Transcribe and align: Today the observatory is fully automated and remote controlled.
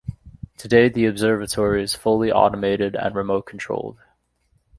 Today 0.57 0.89
the 0.89 1.05
observatory 1.05 1.83
is 1.83 1.93
fully 1.93 2.31
automated 2.31 2.95
and 2.95 3.13
remote 3.13 3.43
controlled. 3.45 3.99